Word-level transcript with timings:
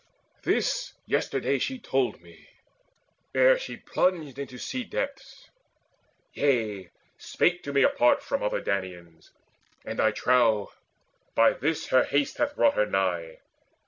This 0.41 0.93
yesterday 1.05 1.59
she 1.59 1.77
told 1.77 2.23
me, 2.23 2.49
ere 3.35 3.59
she 3.59 3.77
plunged 3.77 4.39
Into 4.39 4.57
sea 4.57 4.83
depths, 4.83 5.51
yea, 6.33 6.89
spake 7.19 7.61
to 7.61 7.71
me 7.71 7.83
apart 7.83 8.23
From 8.23 8.41
other 8.41 8.59
Danaans; 8.61 9.29
and, 9.85 9.99
I 9.99 10.09
trow, 10.09 10.71
by 11.35 11.53
this 11.53 11.89
Her 11.89 12.03
haste 12.05 12.39
hath 12.39 12.55
brought 12.55 12.73
her 12.73 12.87
nigh. 12.87 13.41